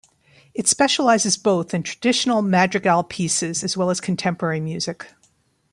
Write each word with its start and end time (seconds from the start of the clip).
It 0.55 0.67
specializes 0.67 1.37
both 1.37 1.75
in 1.75 1.83
traditional 1.83 2.41
madrigal 2.41 3.03
pieces 3.03 3.63
as 3.63 3.77
well 3.77 3.91
as 3.91 4.01
contemporary 4.01 4.59
music. 4.59 5.05